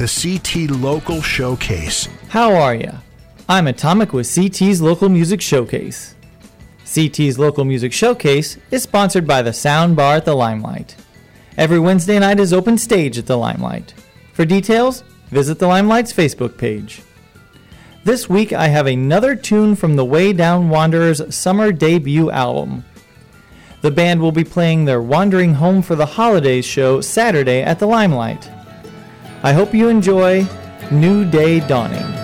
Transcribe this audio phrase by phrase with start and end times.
[0.00, 2.08] the CT Local Showcase.
[2.30, 2.92] How are ya?
[3.50, 6.14] I'm Atomic with CT's Local Music Showcase.
[6.86, 10.96] CT's Local Music Showcase is sponsored by the Sound Bar at the Limelight.
[11.58, 13.92] Every Wednesday night is open stage at the Limelight.
[14.32, 17.02] For details, visit the Limelight's Facebook page.
[18.02, 22.86] This week I have another tune from the Way Down Wanderers' summer debut album.
[23.82, 27.86] The band will be playing their Wandering Home for the Holidays show Saturday at the
[27.86, 28.48] Limelight.
[29.42, 30.46] I hope you enjoy
[30.90, 32.19] New Day Dawning.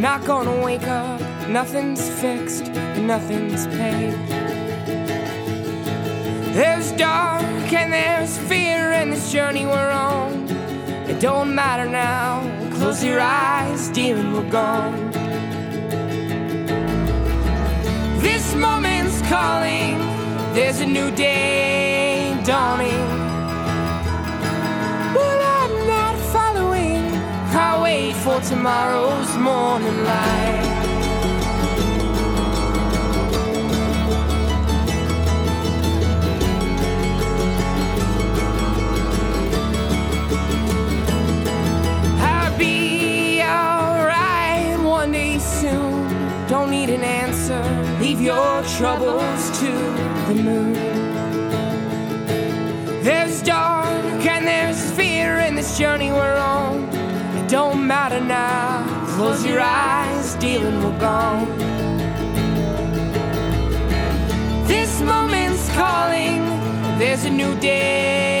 [0.00, 4.14] Not gonna wake up, nothing's fixed, nothing's paid.
[6.54, 7.42] There's dark
[7.72, 10.48] and there's fear in this journey we're on.
[11.06, 12.40] It don't matter now,
[12.76, 15.10] close your eyes, demon, we're gone.
[18.20, 19.98] This moment's calling,
[20.54, 23.09] there's a new day dawning.
[28.30, 30.66] For tomorrow's morning light.
[42.20, 46.46] I'll be alright one day soon.
[46.46, 47.62] Don't need an answer.
[48.00, 49.70] Leave your troubles to
[50.28, 50.99] the moon.
[59.40, 61.48] Close your eyes, dealing we're gone.
[64.66, 66.44] This moment's calling.
[66.98, 68.39] There's a new day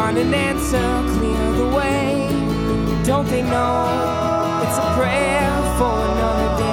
[0.00, 2.26] find an answer, clear the way.
[3.04, 6.69] Don't they know it's a prayer for another day?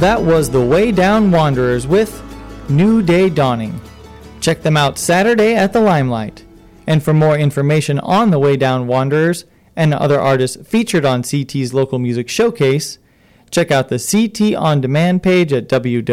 [0.00, 2.22] That was the Way Down Wanderers with
[2.70, 3.78] New Day Dawning.
[4.40, 6.42] Check them out Saturday at the Limelight.
[6.86, 9.44] And for more information on the Way Down Wanderers
[9.76, 12.96] and other artists featured on CT's local music showcase,
[13.50, 16.08] check out the CT On Demand page at www.ctfm.com.